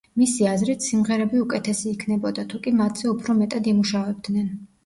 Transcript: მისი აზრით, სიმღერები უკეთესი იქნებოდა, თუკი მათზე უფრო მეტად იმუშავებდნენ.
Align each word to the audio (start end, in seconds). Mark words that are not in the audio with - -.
მისი 0.19 0.45
აზრით, 0.51 0.85
სიმღერები 0.87 1.43
უკეთესი 1.43 1.87
იქნებოდა, 1.97 2.47
თუკი 2.55 2.75
მათზე 2.81 3.13
უფრო 3.15 3.37
მეტად 3.43 3.71
იმუშავებდნენ. 3.75 4.53